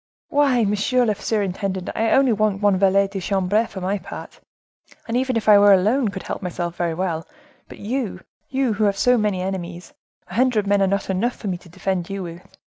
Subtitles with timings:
[0.29, 4.39] "Why, monsieur the superintendent, I only want one valet de chambre, for my part,
[5.07, 7.27] and even if I were alone, could help myself very well;
[7.69, 11.57] but you, you who have so many enemies—a hundred men are not enough for me
[11.59, 12.57] to defend you with.